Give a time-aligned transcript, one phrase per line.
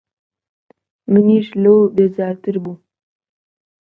[1.11, 2.77] منیش لەو بێزارتر بووم.